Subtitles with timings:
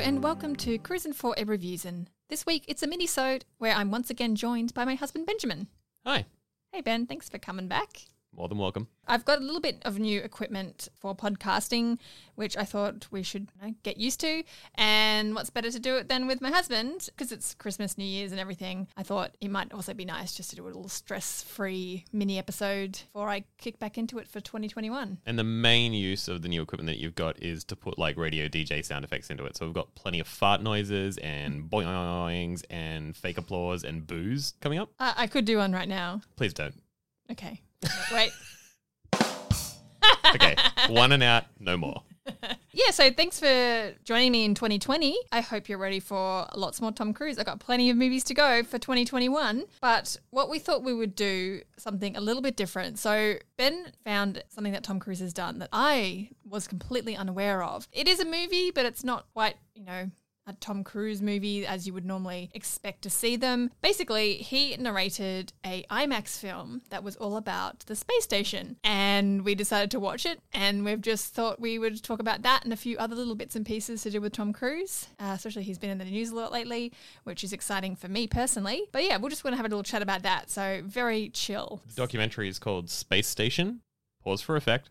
[0.00, 2.08] and welcome to Cruisin' for a Reviewsin.
[2.28, 5.66] This week it's a mini-sode where I'm once again joined by my husband Benjamin.
[6.06, 6.24] Hi,
[6.72, 8.02] Hey Ben, thanks for coming back.
[8.36, 8.88] More than welcome.
[9.06, 11.98] I've got a little bit of new equipment for podcasting,
[12.34, 14.42] which I thought we should you know, get used to.
[14.74, 17.08] And what's better to do it than with my husband?
[17.16, 18.86] Because it's Christmas, New Year's, and everything.
[18.96, 22.38] I thought it might also be nice just to do a little stress free mini
[22.38, 25.18] episode before I kick back into it for 2021.
[25.26, 28.16] And the main use of the new equipment that you've got is to put like
[28.16, 29.56] radio DJ sound effects into it.
[29.56, 34.78] So we've got plenty of fart noises and boings and fake applause and boos coming
[34.78, 34.90] up.
[34.98, 36.20] Uh, I could do one right now.
[36.36, 36.74] Please don't.
[37.30, 37.62] Okay.
[38.12, 38.32] Wait.
[40.34, 40.56] Okay,
[40.88, 42.02] one and out, no more.
[42.72, 45.16] Yeah, so thanks for joining me in 2020.
[45.32, 47.38] I hope you're ready for lots more Tom Cruise.
[47.38, 51.14] I've got plenty of movies to go for 2021, but what we thought we would
[51.14, 52.98] do something a little bit different.
[52.98, 57.88] So Ben found something that Tom Cruise has done that I was completely unaware of.
[57.92, 60.10] It is a movie, but it's not quite, you know,
[60.48, 63.70] a Tom Cruise movie as you would normally expect to see them.
[63.82, 69.54] Basically, he narrated a IMAX film that was all about the space station, and we
[69.54, 70.40] decided to watch it.
[70.52, 73.54] And we've just thought we would talk about that and a few other little bits
[73.54, 75.08] and pieces to do with Tom Cruise.
[75.20, 76.92] Uh, especially he's been in the news a lot lately,
[77.24, 78.84] which is exciting for me personally.
[78.90, 80.50] But yeah, we're just going to have a little chat about that.
[80.50, 81.82] So very chill.
[81.88, 83.82] The documentary is called Space Station.
[84.24, 84.90] Pause for effect.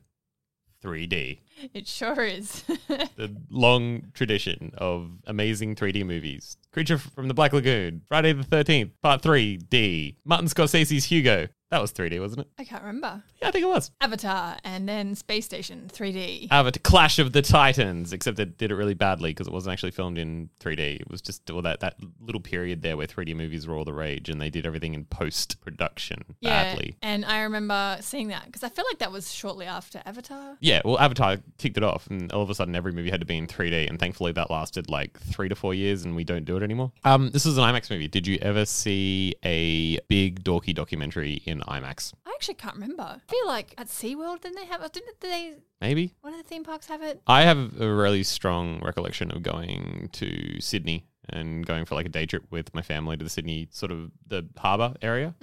[0.84, 1.40] 3D.
[1.74, 2.64] It sure is.
[2.88, 6.58] The long tradition of amazing 3D movies.
[6.78, 8.04] Creature from the Black Lagoon.
[8.08, 8.92] Friday the 13th.
[9.02, 10.18] Part 3D.
[10.24, 11.48] Martin Scorsese's Hugo.
[11.70, 12.48] That was 3D, wasn't it?
[12.58, 13.22] I can't remember.
[13.42, 13.92] Yeah, I think it was.
[14.00, 16.48] Avatar and then Space Station 3D.
[16.50, 19.92] Avatar Clash of the Titans, except it did it really badly because it wasn't actually
[19.92, 21.02] filmed in 3D.
[21.02, 23.94] It was just well, that, that little period there where 3D movies were all the
[23.94, 26.96] rage and they did everything in post production badly.
[27.02, 30.56] And I remember seeing that because I feel like that was shortly after Avatar.
[30.62, 33.26] Yeah, well, Avatar kicked it off, and all of a sudden, every movie had to
[33.26, 36.46] be in 3D, and thankfully, that lasted like three to four years, and we don't
[36.46, 36.92] do it anymore.
[37.04, 38.08] Um, this is an IMAX movie.
[38.08, 42.14] Did you ever see a big dorky documentary in IMAX?
[42.26, 43.04] I actually can't remember.
[43.04, 46.14] I feel like at SeaWorld, didn't they have, didn't they, Maybe.
[46.22, 47.22] one of the theme parks have it?
[47.26, 52.10] I have a really strong recollection of going to Sydney and going for like a
[52.10, 55.36] day trip with my family to the Sydney sort of the harbour area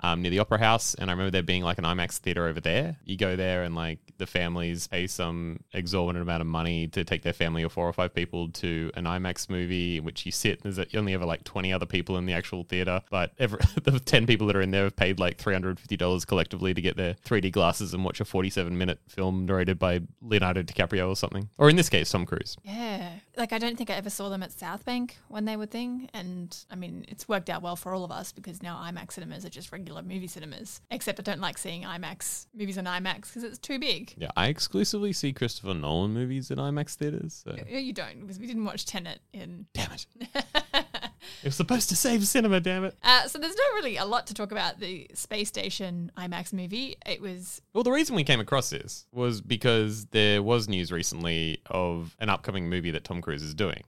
[0.00, 0.94] um, near the Opera House.
[0.94, 2.96] And I remember there being like an IMAX theatre over there.
[3.04, 7.22] You go there and like the families pay some exorbitant amount of money to take
[7.22, 10.62] their family of four or five people to an IMAX movie in which you sit.
[10.62, 14.26] There's only ever like 20 other people in the actual theatre, but every, the 10
[14.26, 17.94] people that are in there have paid like $350 collectively to get their 3D glasses
[17.94, 21.48] and watch a 47 minute film narrated by Leonardo DiCaprio or something.
[21.58, 22.56] Or in this case, Tom Cruise.
[22.64, 23.10] Yeah.
[23.36, 26.08] Like, I don't think I ever saw them at South Bank when they were thing.
[26.12, 29.44] And I mean, it's worked out well for all of us because now IMAX cinemas
[29.44, 30.80] are just regular movie cinemas.
[30.90, 34.14] Except I don't like seeing IMAX movies on IMAX because it's too big.
[34.16, 37.42] Yeah, I exclusively see Christopher Nolan movies in IMAX theaters.
[37.44, 37.56] So.
[37.68, 39.66] You don't because we didn't watch Tenet in.
[39.72, 40.06] Damn it.
[41.42, 42.96] it was supposed to save cinema, damn it.
[43.02, 46.96] Uh, so there's not really a lot to talk about the space station IMAX movie.
[47.06, 51.60] It was Well, the reason we came across this was because there was news recently
[51.66, 53.82] of an upcoming movie that Tom Cruise is doing.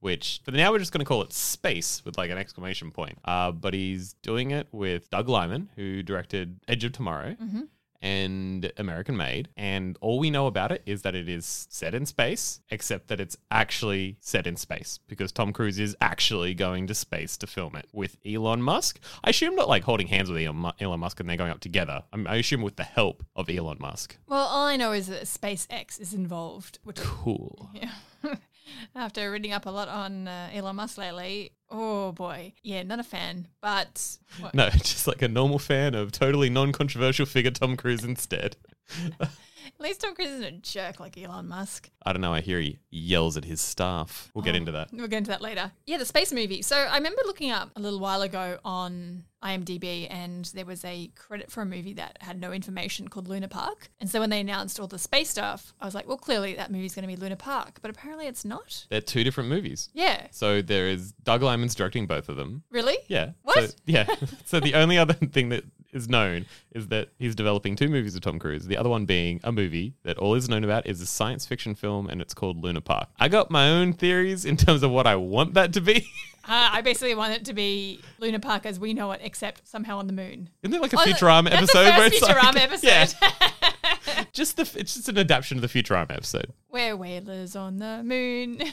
[0.00, 3.16] Which, for now, we're just going to call it Space with like an exclamation point.
[3.24, 7.36] Uh, but he's doing it with Doug Liman, who directed Edge of Tomorrow
[8.04, 9.48] and American Made.
[9.56, 13.18] And all we know about it is that it is set in space, except that
[13.18, 17.74] it's actually set in space because Tom Cruise is actually going to space to film
[17.76, 19.00] it with Elon Musk.
[19.24, 22.04] I assume not like holding hands with Elon Musk and they're going up together.
[22.12, 24.18] I, assume with the help of Elon Musk.
[24.28, 24.44] well.
[24.44, 27.70] All I know is that SpaceX is involved, which Cool.
[27.72, 27.90] yeah.
[28.94, 33.04] After reading up a lot on uh, Elon Musk lately, oh boy, yeah, not a
[33.04, 33.48] fan.
[33.60, 38.04] But what- No, just like a normal fan of totally non controversial figure Tom Cruise
[38.04, 38.56] instead.
[39.66, 41.90] at least Tom Cruise isn't a jerk like Elon Musk.
[42.04, 42.34] I don't know.
[42.34, 44.30] I hear he yells at his staff.
[44.34, 44.88] We'll get oh, into that.
[44.92, 45.72] We'll get into that later.
[45.86, 46.62] Yeah, the space movie.
[46.62, 51.08] So I remember looking up a little while ago on IMDb, and there was a
[51.14, 53.88] credit for a movie that had no information called Luna Park.
[54.00, 56.72] And so when they announced all the space stuff, I was like, well, clearly that
[56.72, 58.86] movie's going to be Luna Park, but apparently it's not.
[58.88, 59.90] They're two different movies.
[59.92, 62.62] Yeah, So there is Doug Liman's directing both of them.
[62.70, 62.96] really?
[63.08, 63.32] Yeah.
[63.42, 63.70] What?
[63.70, 64.06] So, yeah.
[64.44, 65.64] so the only other thing that
[65.94, 68.66] is known is that he's developing two movies with Tom Cruise.
[68.66, 71.74] The other one being a movie that all is known about is a science fiction
[71.74, 73.08] film and it's called Luna Park.
[73.18, 76.06] I got my own theories in terms of what I want that to be.
[76.46, 79.96] Uh, I basically want it to be Luna Park as we know it, except somehow
[79.96, 80.50] on the moon.
[80.62, 83.14] Isn't there like a Oh, Futurama episode the where first it's like- Futurama episode.
[83.62, 83.70] Yeah.
[84.34, 86.52] just the it's just an adaptation of the Futurama episode.
[86.70, 88.60] We're whalers on the moon.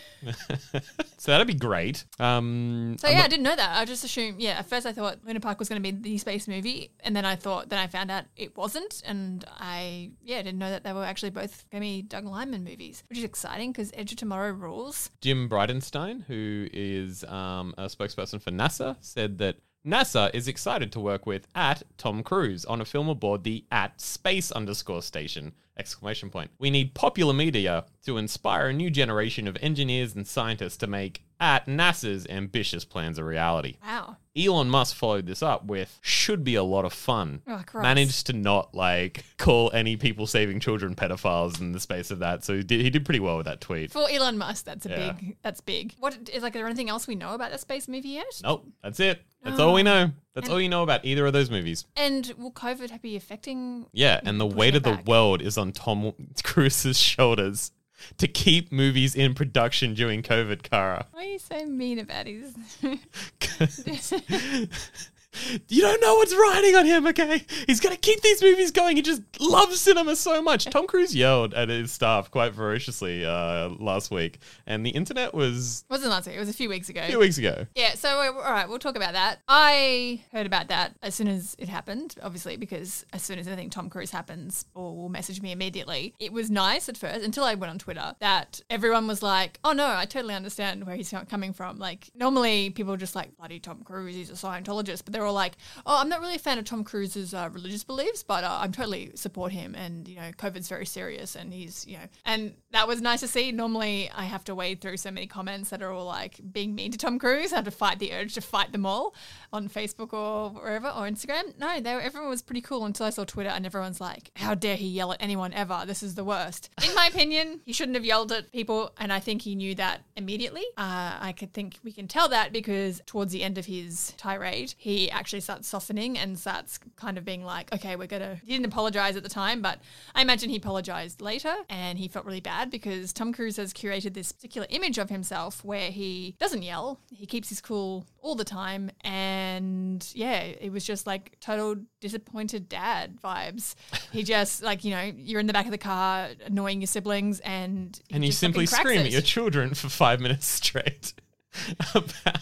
[1.17, 2.03] So that'd be great.
[2.19, 3.77] Um, So I'm yeah, not- I didn't know that.
[3.77, 4.41] I just assumed.
[4.41, 7.15] Yeah, at first I thought Luna Park was going to be the space movie, and
[7.15, 10.83] then I thought, then I found out it wasn't, and I yeah didn't know that
[10.83, 14.11] they were actually both going to be Doug Liman movies, which is exciting because Edge
[14.13, 15.11] of Tomorrow rules.
[15.21, 20.99] Jim Bridenstine, who is um, a spokesperson for NASA, said that NASA is excited to
[20.99, 26.29] work with at Tom Cruise on a film aboard the at space underscore station exclamation
[26.29, 26.51] point.
[26.59, 31.23] We need popular media to inspire a new generation of engineers and scientists to make
[31.39, 33.77] at NASA's ambitious plans a reality.
[33.83, 34.17] Wow.
[34.37, 37.41] Elon Musk followed this up with should be a lot of fun.
[37.47, 37.63] Oh.
[37.73, 42.43] Managed to not like call any people saving children pedophiles in the space of that.
[42.43, 43.91] So he did, he did pretty well with that tweet.
[43.91, 45.13] For Elon Musk, that's a Yeah.
[45.13, 45.37] big.
[45.41, 45.95] That's big.
[45.97, 46.53] What is like?
[46.53, 48.41] Is there anything else we know about the space movie yet?
[48.43, 49.23] Nope, that's it.
[49.43, 50.11] That's all we know.
[50.33, 51.85] That's And- all you know about either of those movies.
[51.95, 53.85] And will COVID be affecting?
[53.91, 55.07] Yeah, and the Pushing weight it of the back.
[55.07, 57.71] world is on Tom Cruise's shoulders
[58.17, 61.07] to keep movies in production during COVID, Kara.
[61.11, 62.55] Why are you so mean about his?
[65.67, 67.45] you don't know what's riding on him, okay?
[67.67, 68.95] He's going to keep these movies going.
[68.95, 70.65] He just loves cinema so much.
[70.65, 75.85] Tom Cruise yelled at his staff quite ferociously uh, last week, and the internet was
[75.89, 76.35] wasn't last week.
[76.35, 77.01] It was a few weeks ago.
[77.01, 77.65] a few weeks ago.
[77.75, 79.39] Yeah, so all right, we'll talk about that.
[79.47, 83.69] I heard about that as soon as it happened, obviously, because as soon as anything
[83.69, 86.13] Tom Cruise happens, or will message me immediately.
[86.19, 89.71] It was nice at first until I went on Twitter that everyone was like, "Oh
[89.73, 93.59] no, I totally understand where he's coming from." Like normally people are just like, "Bloody
[93.59, 96.57] Tom Cruise, he's a Scientologist," but they're all like, "Oh, I'm not really a fan
[96.57, 100.31] of Tom Cruise's uh, religious beliefs, but uh, I'm totally support him, and you know,
[100.37, 103.51] COVID's very serious, and he's you know," and that was nice to see.
[103.51, 106.91] Normally I have to wade through so many comments that are all like being mean
[106.91, 107.53] to Tom Cruise.
[107.53, 109.15] I have to fight the urge to fight them all
[109.53, 111.57] on Facebook or wherever or Instagram.
[111.59, 114.55] No, they were, everyone was pretty cool until I saw Twitter and everyone's like, "How
[114.55, 115.83] dare he yell at anyone ever?
[115.85, 119.19] This is the worst." In my opinion, he shouldn't have yelled at people, and I
[119.19, 120.63] think he knew that immediately.
[120.77, 124.73] Uh, I could think we can tell that because towards the end of his tirade,
[124.77, 128.65] he actually starts softening and starts kind of being like, "Okay, we're gonna." He didn't
[128.65, 129.79] apologize at the time, but
[130.15, 134.13] I imagine he apologized later, and he felt really bad because Tom Cruise has curated
[134.13, 138.45] this particular image of himself where he doesn't yell, he keeps his cool all the
[138.45, 143.75] time, and yeah, it was just like total disappointed dad vibes.
[144.11, 147.39] He just like you know you're in the back of the car annoying your siblings,
[147.41, 149.05] and he And you simply scream it.
[149.07, 151.13] at your children for five minutes straight
[151.95, 152.39] about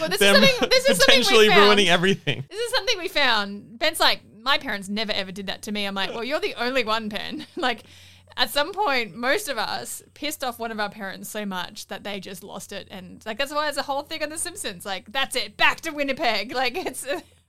[0.00, 2.44] Well, this is them something- this is something potentially ruining everything.
[2.48, 3.78] This is something we found.
[3.78, 5.84] Ben's like, my parents never ever did that to me.
[5.86, 7.46] I'm like, well, you're the only one, Ben.
[7.56, 7.82] like,
[8.36, 12.04] at some point, most of us pissed off one of our parents so much that
[12.04, 14.84] they just lost it, and like that's why there's a whole thing on The Simpsons.
[14.86, 16.52] Like, that's it, back to Winnipeg.
[16.60, 17.06] Like, it's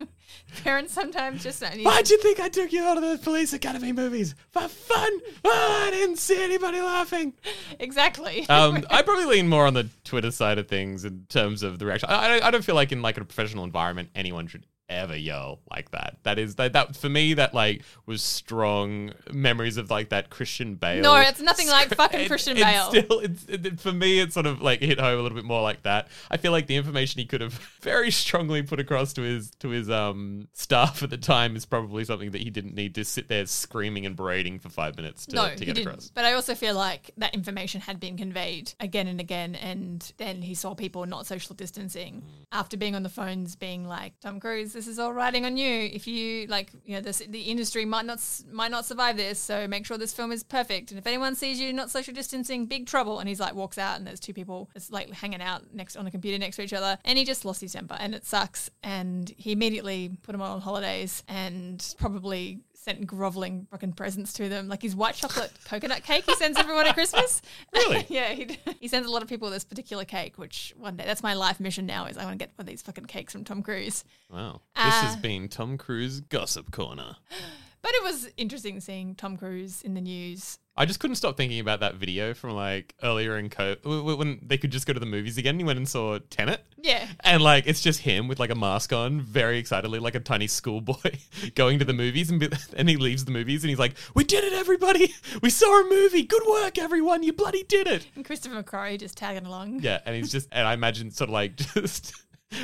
[0.64, 1.84] parents sometimes just don't.
[1.84, 4.36] Why'd you think I took you out of the police academy movies?
[4.52, 5.12] For fun?
[5.44, 7.34] Oh, I didn't see anybody laughing.
[7.80, 8.46] exactly?
[8.50, 11.86] Um, I probably lean more on the Twitter side of things in terms of the
[11.86, 12.10] reaction.
[12.10, 15.60] I, I, I don't feel like in like a professional environment anyone should ever yell
[15.72, 16.18] like that.
[16.24, 20.76] That is that, that for me that like was strong memories of like that Christian
[20.76, 21.02] Bale.
[21.02, 22.90] No, it's nothing like fucking it- Christian it's Bale.
[22.90, 25.62] Still, it's, it, for me, it's sort of like hit home a little bit more
[25.62, 26.08] like that.
[26.30, 29.70] I feel like the information he could have very strongly put across to his to
[29.70, 33.28] his um staff at the time is probably something that he didn't need to sit
[33.28, 35.88] there screaming and berating for five minutes to, no, to he get didn't.
[35.88, 36.10] across.
[36.10, 40.42] But I also feel like that information had been conveyed again and again, and then
[40.42, 44.76] he saw people not social distancing after being on the phones, being like, "Tom Cruise,
[44.82, 45.92] this is all riding on you.
[45.94, 48.20] If you like, you know, this the industry might not
[48.52, 50.90] might not survive this, so make sure this film is perfect.
[50.90, 54.00] And if anyone sees you not social distancing, big trouble." And he's like, walks out,
[54.00, 56.74] and there's two people that's like hanging out next on a computer next to each
[56.74, 58.72] other, and he just lost his temper, and it sucks.
[58.82, 64.68] And he immediately put them on holidays, and probably sent groveling fucking presents to them,
[64.68, 67.42] like his white chocolate coconut cake he sends everyone at Christmas.
[67.74, 68.06] Really?
[68.10, 71.24] yeah, he, he sends a lot of people this particular cake, which one day that's
[71.24, 73.44] my life mission now is I want to get one of these fucking cakes from
[73.44, 74.04] Tom Cruise.
[74.30, 74.62] Wow.
[74.76, 77.16] This has Uh, been Tom Cruise Gossip Corner.
[77.84, 80.60] But it was interesting seeing Tom Cruise in the news.
[80.78, 84.60] I just couldn't stop thinking about that video from like earlier in COVID when they
[84.60, 85.58] could just go to the movies again.
[85.58, 86.64] He went and saw Tenet.
[86.84, 87.08] Yeah.
[87.22, 90.48] And like it's just him with like a mask on, very excitedly, like a tiny
[90.48, 91.12] schoolboy,
[91.56, 94.24] going to the movies, and be, and he leaves the movies, and he's like, "We
[94.24, 95.14] did it, everybody!
[95.42, 96.24] We saw a movie.
[96.24, 97.24] Good work, everyone!
[97.24, 99.82] You bloody did it!" And Christopher McQuarrie just tagging along.
[99.82, 102.14] Yeah, and he's just, and I imagine sort of like just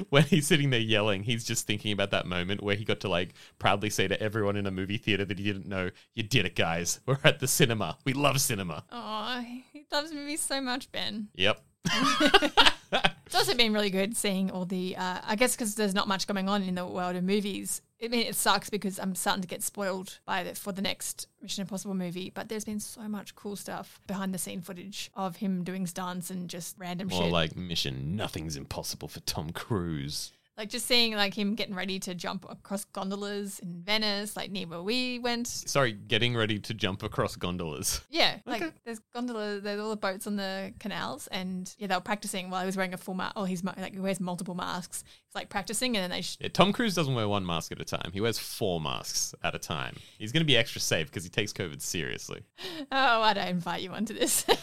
[0.09, 3.09] when he's sitting there yelling, he's just thinking about that moment where he got to
[3.09, 6.45] like proudly say to everyone in a movie theater that he didn't know, "You did
[6.45, 6.99] it, guys!
[7.05, 7.97] We're at the cinema.
[8.05, 11.29] We love cinema." Oh, he loves movies so much, Ben.
[11.35, 11.61] Yep.
[13.27, 16.27] It's also been really good seeing all the, uh, I guess because there's not much
[16.27, 17.81] going on in the world of movies.
[18.01, 21.27] I mean, it sucks because I'm starting to get spoiled by the, for the next
[21.41, 25.35] Mission Impossible movie, but there's been so much cool stuff behind the scene footage of
[25.35, 27.17] him doing stunts and just random shit.
[27.17, 27.33] More shit.
[27.33, 28.15] like mission.
[28.15, 30.31] Nothing's impossible for Tom Cruise.
[30.57, 34.65] Like just seeing like him getting ready to jump across gondolas in Venice, like near
[34.65, 35.45] where we went.
[35.47, 38.01] Sorry, getting ready to jump across gondolas.
[38.09, 42.01] Yeah, like there's gondolas, there's all the boats on the canals, and yeah, they were
[42.01, 43.33] practicing while he was wearing a full mask.
[43.35, 45.03] Oh, he's like he wears multiple masks.
[45.27, 46.21] It's like practicing, and then they.
[46.21, 48.09] Sh- Yeah, Tom Cruise doesn't wear one mask at a time.
[48.11, 49.95] He wears four masks at a time.
[50.17, 52.41] He's going to be extra safe because he takes COVID seriously.
[52.91, 54.43] oh, I invite you onto this?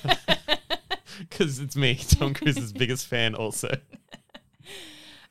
[1.18, 3.68] Because it's me, Tom Cruise's biggest fan, also.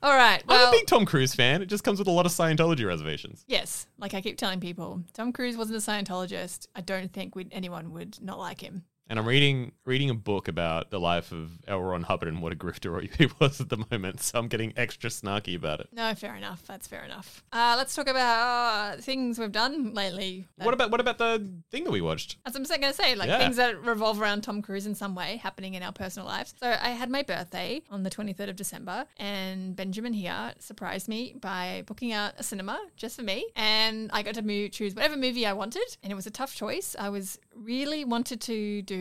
[0.04, 1.62] All right, I'm a big Tom Cruise fan.
[1.62, 3.44] It just comes with a lot of Scientology reservations.
[3.48, 6.68] yes, like I keep telling people, Tom Cruise wasn't a Scientologist.
[6.76, 8.84] I don't think we'd, anyone would not like him.
[9.08, 11.80] And I'm reading reading a book about the life of L.
[11.82, 14.22] Ron Hubbard and what a grifter he was at the moment.
[14.22, 15.88] So I'm getting extra snarky about it.
[15.92, 16.62] No, fair enough.
[16.66, 17.42] That's fair enough.
[17.52, 20.46] Uh, let's talk about uh, things we've done lately.
[20.56, 22.36] What about what about the thing that we watched?
[22.46, 23.38] As I'm going to say, like Yeah.
[23.38, 26.54] things that revolve around Tom Cruise in some way happening in our personal lives.
[26.58, 31.34] So I had my birthday on the 23rd of December, and Benjamin here surprised me
[31.38, 35.46] by booking out a cinema just for me, and I got to choose whatever movie
[35.46, 36.96] I wanted, and it was a tough choice.
[36.98, 38.93] I was really wanted to do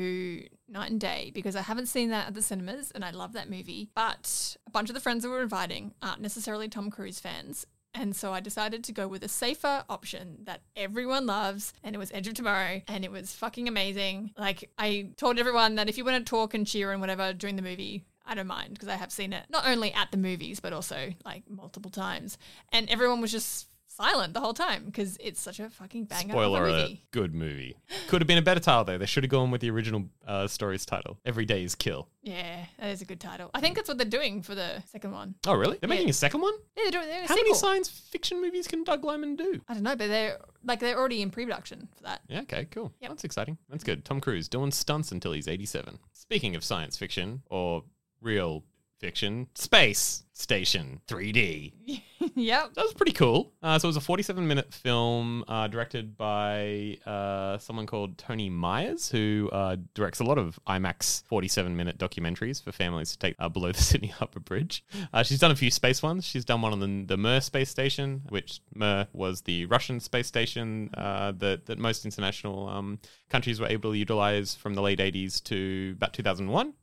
[0.67, 3.49] Knight and Day because I haven't seen that at the cinemas, and I love that
[3.49, 3.89] movie.
[3.95, 7.65] But a bunch of the friends that were inviting aren't necessarily Tom Cruise fans.
[7.95, 11.99] And so I decided to go with a safer option that everyone loves, and it
[11.99, 14.31] was Edge of Tomorrow, and it was fucking amazing.
[14.35, 17.55] Like, I told everyone that if you want to talk and cheer and whatever during
[17.55, 20.59] the movie, I don't mind because I have seen it not only at the movies,
[20.59, 22.37] but also like multiple times.
[22.71, 26.63] And everyone was just silent the whole time because it's such a fucking banger Spoiler
[26.63, 27.03] of a alert, movie.
[27.11, 27.77] good movie.
[28.07, 28.97] Could have been a better title though.
[28.97, 31.17] They should have gone with the original uh, story's title.
[31.25, 32.07] Every day is kill.
[32.21, 33.49] Yeah, that is a good title.
[33.53, 35.35] I think that's what they're doing for the second one.
[35.45, 35.77] Oh really?
[35.79, 36.53] They're making a second one?
[36.77, 37.69] Yeah, they're doing they're doing a How many sequel.
[37.69, 39.61] science fiction movies can Doug Liman do?
[39.67, 42.21] I don't know, but they're like they're already in pre-production for that.
[42.27, 42.93] Yeah, okay, cool.
[43.01, 43.09] Yep.
[43.11, 43.57] That's exciting.
[43.69, 44.05] That's good.
[44.05, 45.99] Tom Cruise doing stunts until he's 87.
[46.13, 47.83] Speaking of science fiction or
[48.21, 48.63] real
[49.03, 51.73] fiction, Space Station 3D.
[52.35, 52.73] yep.
[52.73, 53.51] That was pretty cool.
[53.61, 58.49] Uh, so it was a 47 minute film uh, directed by uh, someone called Toni
[58.49, 63.35] Myers, who uh, directs a lot of IMAX 47 minute documentaries for families to take
[63.39, 64.85] uh, below the Sydney Harbour Bridge.
[65.11, 66.23] Uh, she's done a few space ones.
[66.23, 70.27] She's done one on the, the Mir space station, which Mir was the Russian space
[70.27, 74.99] station uh, that, that most international um, countries were able to utilize from the late
[74.99, 76.73] 80s to about 2001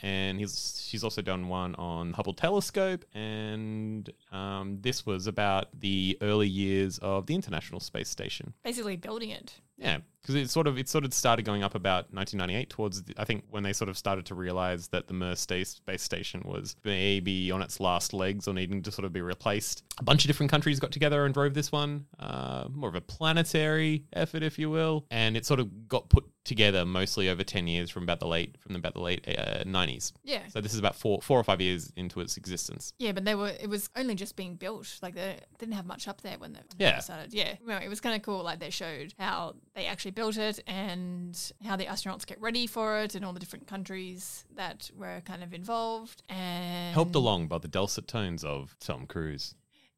[0.00, 6.18] and he's she's also done one on Hubble telescope, and um, this was about the
[6.20, 8.54] early years of the International Space Station.
[8.64, 9.60] Basically building it.
[9.82, 13.14] Yeah, because it sort of it sort of started going up about 1998 towards the,
[13.18, 16.76] I think when they sort of started to realize that the Mir space station was
[16.84, 19.82] maybe on its last legs or needing to sort of be replaced.
[19.98, 23.00] A bunch of different countries got together and drove this one, uh, more of a
[23.00, 27.68] planetary effort, if you will, and it sort of got put together mostly over 10
[27.68, 30.12] years from about the late from about the late uh, 90s.
[30.24, 30.40] Yeah.
[30.48, 32.92] So this is about four four or five years into its existence.
[32.98, 33.52] Yeah, but they were.
[33.60, 34.98] It was only just being built.
[35.02, 36.96] Like they didn't have much up there when they, when Yeah.
[36.96, 37.32] they started.
[37.32, 38.42] Yeah, no, it was kind of cool.
[38.42, 43.00] Like they showed how they actually built it and how the astronauts get ready for
[43.00, 46.22] it, and all the different countries that were kind of involved.
[46.28, 49.54] And Helped along by the dulcet tones of Tom Cruise.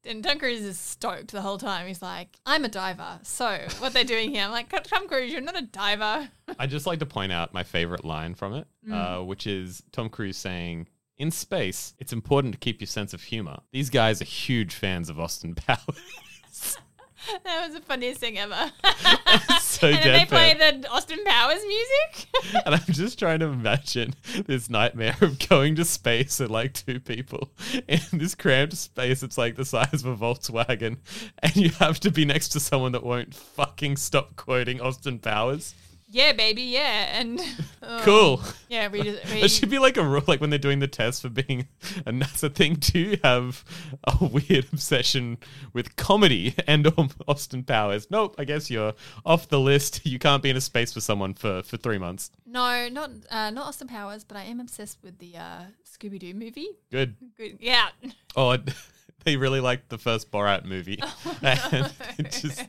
[0.07, 1.87] And Tom Cruise is stoked the whole time.
[1.87, 4.43] He's like, "I'm a diver." So what they're doing here?
[4.43, 6.29] I'm like, Tom Cruise, you're not a diver.
[6.59, 10.09] I'd just like to point out my favorite line from it, uh, which is Tom
[10.09, 13.57] Cruise saying, "In space, it's important to keep your sense of humor.
[13.71, 16.77] These guys are huge fans of Austin Powers."
[17.43, 18.55] that was the funniest thing ever.
[19.61, 22.27] so and they play the Austin Powers music.
[22.65, 24.15] and I'm just trying to imagine
[24.45, 27.49] this nightmare of going to space and like two people
[27.87, 29.23] in this cramped space.
[29.23, 30.97] It's like the size of a Volkswagen,
[31.39, 35.75] and you have to be next to someone that won't fucking stop quoting Austin Powers.
[36.15, 37.41] Yeah, baby, yeah, and
[37.83, 38.41] oh, Cool.
[38.69, 40.87] Yeah, we just we, It should be like a rule, like when they're doing the
[40.87, 41.67] test for being
[42.05, 42.77] a NASA thing.
[42.93, 43.63] You have
[44.05, 45.37] a weird obsession
[45.73, 48.07] with comedy and um, Austin Powers?
[48.09, 48.35] Nope.
[48.37, 48.93] I guess you're
[49.25, 50.05] off the list.
[50.05, 52.31] You can't be in a space for someone for for three months.
[52.45, 56.33] no, not uh, not Austin Powers, but I am obsessed with the uh, Scooby Doo
[56.33, 56.69] movie.
[56.91, 57.15] Good.
[57.37, 57.89] Good, yeah.
[58.37, 58.63] Oh, I-
[59.31, 60.99] they really liked the first Borat movie.
[61.41, 62.63] and it just,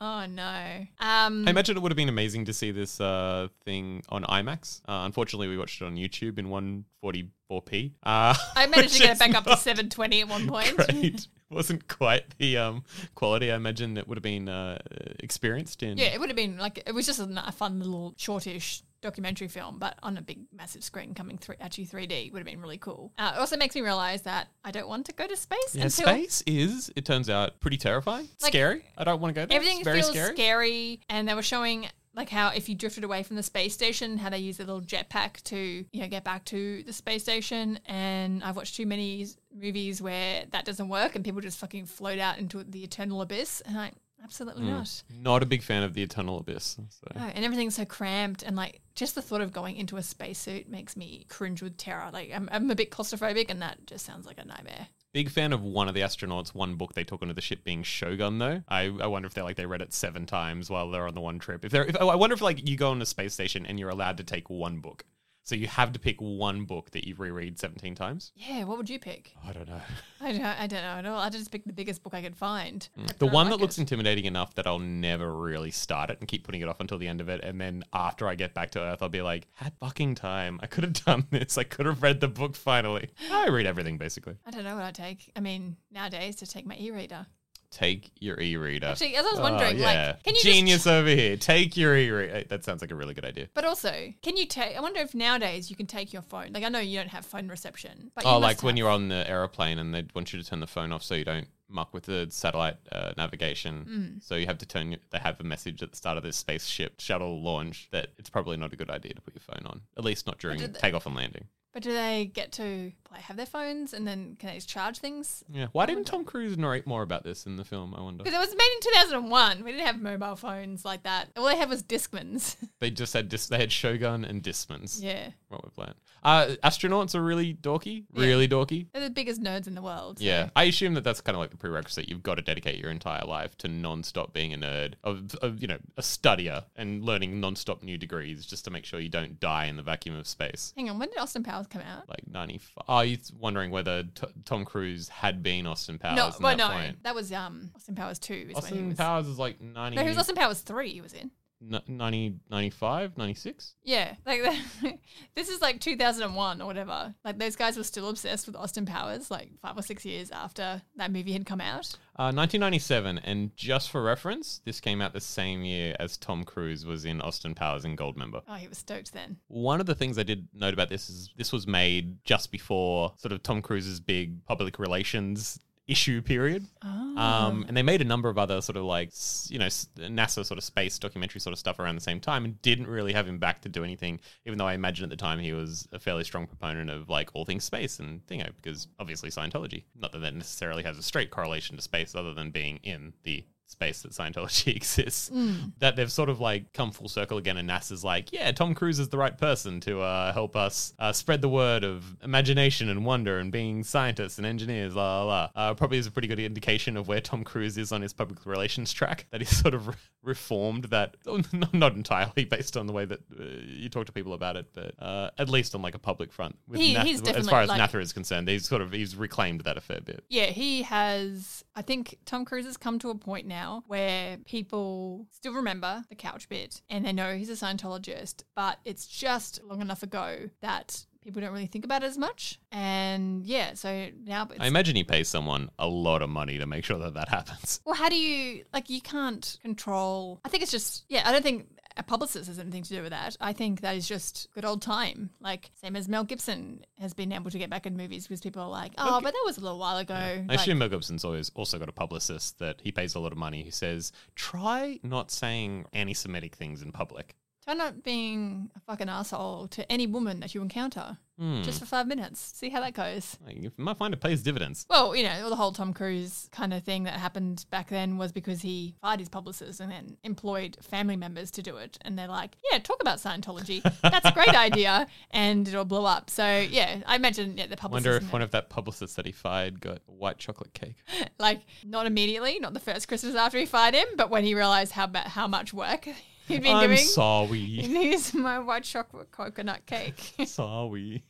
[0.00, 0.86] Oh no.
[1.00, 4.80] Um, I imagine it would have been amazing to see this uh, thing on IMAX.
[4.82, 7.92] Uh, unfortunately, we watched it on YouTube in 144p.
[8.02, 10.76] Uh, I managed to get it back up to 720 at one point.
[10.76, 11.28] Great.
[11.48, 12.84] Wasn't quite the um,
[13.14, 14.78] quality I imagine it would have been uh,
[15.20, 15.96] experienced in.
[15.96, 19.78] Yeah, it would have been like it was just a fun little shortish documentary film,
[19.78, 23.12] but on a big, massive screen coming through actually 3D would have been really cool.
[23.18, 25.84] Uh, it also makes me realize that I don't want to go to space Yeah,
[25.84, 28.28] until space is, it turns out, pretty terrifying.
[28.42, 28.84] Like, scary.
[28.96, 29.56] I don't want to go there.
[29.56, 30.34] everything it's very feels scary.
[30.34, 31.00] scary.
[31.08, 34.30] And they were showing like how if you drifted away from the space station, how
[34.30, 37.78] they use a little jetpack to you know get back to the space station.
[37.84, 42.18] And I've watched too many movies where that doesn't work and people just fucking float
[42.18, 43.60] out into the eternal abyss.
[43.66, 43.92] And I
[44.26, 44.70] absolutely Hmm.
[44.70, 45.02] not.
[45.08, 46.76] Not a big fan of the Eternal Abyss.
[46.88, 47.06] So.
[47.14, 50.68] No, and everything's so cramped, and like just the thought of going into a spacesuit
[50.68, 52.10] makes me cringe with terror.
[52.12, 54.88] Like I'm, I'm a bit claustrophobic, and that just sounds like a nightmare.
[55.12, 57.82] Big fan of one of the astronauts, one book they took onto the ship being
[57.82, 58.62] Shogun, though.
[58.68, 61.20] I, I wonder if they like they read it seven times while they're on the
[61.22, 61.64] one trip.
[61.64, 63.88] If they're, if, I wonder if like you go on a space station and you're
[63.88, 65.04] allowed to take one book,
[65.46, 68.32] so you have to pick one book that you reread seventeen times.
[68.34, 69.32] Yeah, what would you pick?
[69.46, 69.80] I don't know.
[70.20, 71.18] I don't, I don't know at all.
[71.20, 72.88] I just picked the biggest book I could find.
[72.98, 73.10] Mm.
[73.10, 76.26] I The one like that looks intimidating enough that I'll never really start it and
[76.28, 77.44] keep putting it off until the end of it.
[77.44, 80.58] And then after I get back to Earth, I'll be like, had fucking time.
[80.62, 81.56] I could have done this.
[81.56, 83.10] I could have read the book finally.
[83.30, 84.34] I read everything basically.
[84.44, 85.30] I don't know what I'd take.
[85.36, 87.26] I mean, nowadays to take my e-reader.
[87.70, 88.86] Take your e-reader.
[88.86, 90.12] Actually, as I was Oh, wondering, yeah.
[90.14, 90.86] like, can you genius just?
[90.86, 91.36] over here?
[91.36, 92.44] Take your e-reader.
[92.48, 93.48] That sounds like a really good idea.
[93.54, 94.76] But also, can you take?
[94.76, 96.52] I wonder if nowadays you can take your phone.
[96.52, 98.90] Like, I know you don't have phone reception, but Oh, must like when have- you're
[98.90, 101.48] on the aeroplane and they want you to turn the phone off so you don't
[101.68, 103.84] muck with the satellite uh, navigation.
[104.18, 104.22] Mm.
[104.22, 104.92] So you have to turn.
[104.92, 108.30] your- They have a message at the start of this spaceship shuttle launch that it's
[108.30, 109.80] probably not a good idea to put your phone on.
[109.98, 111.46] At least not during they- takeoff and landing.
[111.72, 114.98] But do they get to like, have their phones and then can they just charge
[114.98, 115.44] things?
[115.50, 115.66] Yeah.
[115.72, 117.94] Why didn't Tom Cruise narrate more about this in the film?
[117.96, 118.24] I wonder.
[118.24, 119.64] Because it was made in 2001.
[119.64, 121.28] We didn't have mobile phones like that.
[121.36, 122.56] All they had was Discmans.
[122.78, 125.02] They just had dis- they had Shogun and Discmans.
[125.02, 125.30] yeah.
[125.48, 125.94] What we're playing.
[126.22, 128.04] Uh, astronauts are really dorky.
[128.12, 128.26] Yeah.
[128.26, 128.88] Really dorky.
[128.92, 130.18] They're the biggest nerds in the world.
[130.18, 132.08] so- Yeah, I assume that that's kind of like the prerequisite.
[132.10, 135.68] You've got to dedicate your entire life to non-stop being a nerd, of, of you
[135.68, 139.66] know, a studier and learning non-stop new degrees just to make sure you don't die
[139.66, 140.74] in the vacuum of space.
[140.76, 142.08] Hang on, when did Austin Powers come out?
[142.10, 142.84] Like ninety five.
[142.88, 146.16] Oh, you're wondering whether t- Tom Cruise had been Austin Powers?
[146.16, 147.02] no, well, that no, point.
[147.02, 148.34] that was um Austin Powers two.
[148.34, 148.96] Is when he Austin was.
[148.98, 150.90] Powers is like 90, No, he was Austin Powers three.
[150.92, 151.30] He was in.
[151.62, 153.74] N- 90 95, 96?
[153.84, 154.42] Yeah, like
[155.34, 157.14] this is like 2001 or whatever.
[157.24, 160.82] Like those guys were still obsessed with Austin Powers, like five or six years after
[160.96, 161.96] that movie had come out.
[162.18, 166.86] Uh, 1997, and just for reference, this came out the same year as Tom Cruise
[166.86, 168.40] was in Austin Powers and Goldmember.
[168.48, 169.36] Oh, he was stoked then.
[169.48, 173.12] One of the things I did note about this is this was made just before
[173.18, 176.66] sort of Tom Cruise's big public relations issue period.
[176.84, 177.16] Oh.
[177.16, 179.10] Um, and they made a number of other sort of like,
[179.48, 182.60] you know, NASA sort of space documentary sort of stuff around the same time and
[182.62, 185.38] didn't really have him back to do anything, even though I imagine at the time
[185.38, 189.30] he was a fairly strong proponent of like all things space and thingo, because obviously
[189.30, 189.84] Scientology.
[189.98, 193.44] Not that that necessarily has a straight correlation to space other than being in the
[193.66, 195.30] space that Scientology exists.
[195.78, 198.98] That they've sort of like come full circle again, and NASA's like, yeah, Tom Cruise
[198.98, 203.04] is the right person to uh, help us uh, spread the word of imagination and
[203.04, 205.50] wonder and being scientists and engineers, la la la.
[205.54, 208.44] Uh, probably is a pretty good indication of where Tom Cruise is on his public
[208.46, 209.26] relations track.
[209.30, 211.16] That he's sort of re- reformed that,
[211.72, 214.94] not- entirely based on the way that uh, you talk to people about it, but
[215.00, 216.56] uh, at least on like a public front.
[216.68, 219.16] With He- NASA- he's as far as like- NASA is concerned, he's sort of he's
[219.16, 220.24] reclaimed that a fair bit.
[220.28, 221.64] Yeah, he has.
[221.74, 223.55] I think Tom Cruise has come to a point now
[223.86, 229.06] where people still remember the couch bit and they know he's a Scientologist, but it's
[229.06, 232.60] just long enough ago that people don't really think about it as much.
[232.70, 234.48] And yeah, so now.
[234.58, 237.80] I imagine he pays someone a lot of money to make sure that that happens.
[237.84, 238.88] well, how do you like?
[238.88, 240.40] You can't control.
[240.44, 241.22] I think it's just yeah.
[241.26, 243.36] I don't think a publicist has anything to do with that.
[243.40, 245.30] I think that is just good old time.
[245.40, 248.62] Like same as Mel Gibson has been able to get back in movies because people
[248.62, 250.14] are like, oh, but that was a little while ago.
[250.14, 253.32] I Like, assume Mel Gibson's always also got a publicist that he pays a lot
[253.32, 257.34] of money who says, try not saying anti Semitic things in public.
[257.66, 261.18] Try not being a fucking asshole to any woman that you encounter.
[261.36, 261.62] Hmm.
[261.62, 262.52] Just for five minutes.
[262.54, 263.36] See how that goes.
[263.44, 264.86] Like, You might find it pays dividends.
[264.88, 268.30] Well, you know, the whole Tom Cruise kind of thing that happened back then was
[268.30, 271.98] because he fired his publicist and then employed family members to do it.
[272.02, 273.82] And they're like, yeah, talk about Scientology.
[274.00, 275.08] That's a great idea.
[275.32, 276.30] And it'll blow up.
[276.30, 278.06] So, yeah, I imagine yeah, the I publicist.
[278.06, 280.94] wonder if one of that publicist that he fired got white chocolate cake.
[281.40, 284.92] like, not immediately, not the first Christmas after he fired him, but when he realized
[284.92, 286.08] how, ba- how much work
[286.54, 286.98] he'd been I'm doing.
[286.98, 287.58] sorry.
[287.60, 290.34] Here's my white chocolate coconut cake.
[290.46, 291.24] sorry.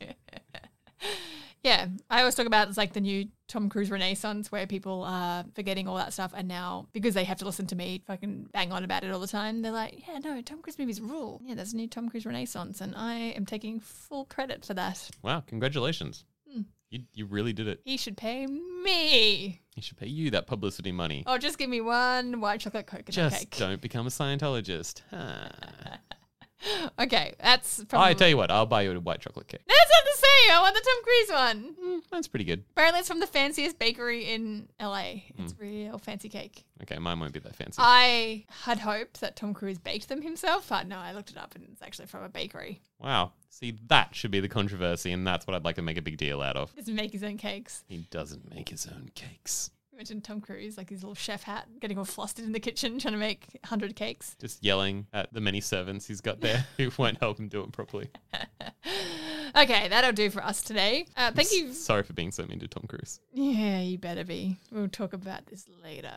[1.63, 5.45] Yeah, I always talk about it's like the new Tom Cruise renaissance where people are
[5.57, 8.71] forgetting all that stuff and now because they have to listen to me fucking bang
[8.71, 11.41] on about it all the time, they're like, yeah, no, Tom Cruise movies rule.
[11.45, 15.11] Yeah, there's a new Tom Cruise renaissance and I am taking full credit for that.
[15.23, 16.25] Wow, congratulations.
[16.97, 17.81] You, you really did it.
[17.85, 19.61] He should pay me.
[19.75, 21.25] He should pay you that publicity money.
[21.27, 23.57] Oh, just give me one white chocolate coconut Just cake.
[23.59, 25.03] don't become a Scientologist.
[25.11, 25.49] Huh.
[26.99, 29.61] okay, that's I tell you what, I'll buy you a white chocolate cake.
[29.67, 30.55] that's not the same.
[30.57, 31.75] I want the Tom Cruise one.
[31.99, 32.65] Mm, that's pretty good.
[32.73, 35.23] Apparently, it's from the fanciest bakery in LA.
[35.39, 35.63] It's Hmm.
[35.63, 36.65] real fancy cake.
[36.83, 37.77] Okay, mine won't be that fancy.
[37.81, 41.55] I had hoped that Tom Cruise baked them himself, but no, I looked it up
[41.55, 42.81] and it's actually from a bakery.
[42.99, 43.33] wow.
[43.49, 46.19] See, that should be the controversy, and that's what I'd like to make a big
[46.19, 46.73] deal out of.
[46.73, 47.85] He doesn't make his own cakes.
[47.89, 49.71] He doesn't make his own cakes.
[49.97, 53.15] Imagine Tom Cruise, like his little chef hat, getting all flustered in the kitchen trying
[53.15, 54.37] to make 100 cakes.
[54.39, 57.73] Just yelling at the many servants he's got there who won't help him do it
[57.73, 58.11] properly.
[59.57, 61.07] Okay, that'll do for us today.
[61.17, 61.73] Uh, thank you.
[61.73, 63.21] Sorry for being so mean to Tom Cruise.
[63.33, 64.59] Yeah, you better be.
[64.71, 66.13] We'll talk about this later.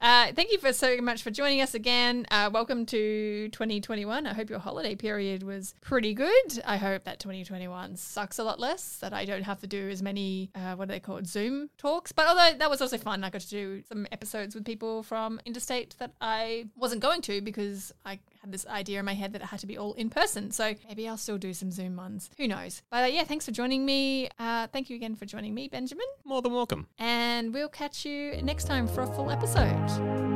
[0.00, 2.24] Uh, thank you for so much for joining us again.
[2.30, 4.26] Uh, welcome to 2021.
[4.26, 6.62] I hope your holiday period was pretty good.
[6.64, 10.00] I hope that 2021 sucks a lot less, that I don't have to do as
[10.00, 12.12] many, uh, what are they called, Zoom talks.
[12.12, 15.40] But although that was also fun, I got to do some episodes with people from
[15.44, 19.42] interstate that I wasn't going to because I had this idea in my head that
[19.42, 20.50] it had to be all in person.
[20.50, 22.30] So maybe I'll still do some Zoom ones.
[22.38, 22.82] Who knows?
[22.90, 24.28] But uh, yeah, thanks for joining me.
[24.38, 26.06] Uh, thank you again for joining me, Benjamin.
[26.24, 26.86] More than welcome.
[26.98, 30.27] And we'll catch you next time for a full episode.